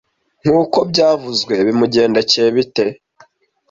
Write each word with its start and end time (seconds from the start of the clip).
Nkuko 0.41 0.77
byavuzwe, 0.91 1.53
bimugendekeye 1.67 2.49
bite? 2.57 2.85